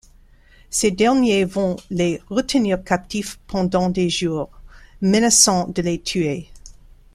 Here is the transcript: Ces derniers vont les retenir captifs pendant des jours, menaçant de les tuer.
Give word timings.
Ces 0.71 0.89
derniers 0.89 1.45
vont 1.45 1.75
les 1.91 2.23
retenir 2.31 2.83
captifs 2.83 3.39
pendant 3.45 3.89
des 3.89 4.09
jours, 4.09 4.49
menaçant 4.99 5.67
de 5.67 5.81
les 5.83 6.01
tuer. 6.01 6.49